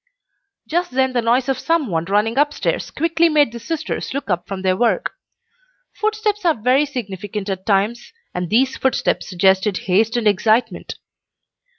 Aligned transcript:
Just 0.67 0.89
then 0.89 1.13
the 1.13 1.21
noise 1.21 1.47
of 1.47 1.59
some 1.59 1.85
one 1.85 2.05
running 2.05 2.35
upstairs 2.35 2.89
quickly 2.89 3.29
made 3.29 3.51
the 3.51 3.59
sisters 3.59 4.15
look 4.15 4.31
up 4.31 4.47
from 4.47 4.63
their 4.63 4.75
work. 4.75 5.11
Footsteps 5.93 6.43
are 6.43 6.55
very 6.59 6.87
significant 6.87 7.49
at 7.51 7.67
times, 7.67 8.11
and 8.33 8.49
these 8.49 8.75
footsteps 8.77 9.29
suggested 9.29 9.77
haste 9.85 10.17
and 10.17 10.27
excitement. 10.27 10.97